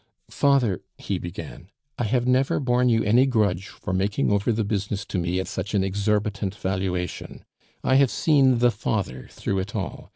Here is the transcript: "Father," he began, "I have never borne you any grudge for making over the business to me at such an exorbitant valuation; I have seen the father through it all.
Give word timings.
"Father," 0.31 0.81
he 0.97 1.19
began, 1.19 1.69
"I 1.99 2.05
have 2.05 2.25
never 2.25 2.59
borne 2.59 2.89
you 2.89 3.03
any 3.03 3.27
grudge 3.27 3.67
for 3.67 3.93
making 3.93 4.31
over 4.31 4.51
the 4.51 4.63
business 4.63 5.05
to 5.05 5.19
me 5.19 5.39
at 5.39 5.47
such 5.47 5.75
an 5.75 5.83
exorbitant 5.83 6.55
valuation; 6.55 7.45
I 7.83 7.97
have 7.97 8.09
seen 8.09 8.57
the 8.57 8.71
father 8.71 9.27
through 9.29 9.59
it 9.59 9.75
all. 9.75 10.09